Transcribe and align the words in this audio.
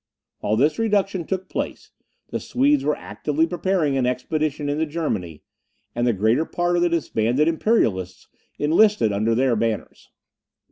While 0.39 0.55
this 0.55 0.79
reduction 0.79 1.25
took 1.25 1.47
place, 1.47 1.91
the 2.29 2.39
Swedes 2.39 2.83
were 2.83 2.95
actively 2.95 3.45
preparing 3.45 3.97
an 3.97 4.07
expedition 4.07 4.67
into 4.67 4.87
Germany, 4.87 5.43
and 5.93 6.07
the 6.07 6.11
greater 6.13 6.43
part 6.43 6.75
of 6.75 6.81
the 6.81 6.89
disbanded 6.89 7.47
Imperialists 7.47 8.27
enlisted 8.57 9.11
under 9.11 9.35
their 9.35 9.55
banners. 9.55 10.09